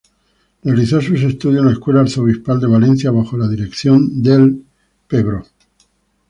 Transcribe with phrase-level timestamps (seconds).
[0.63, 4.65] Realizo sus estudios en la Escuela Arzobispal de Valencia, bajo la dirección del
[5.07, 5.45] Pbro.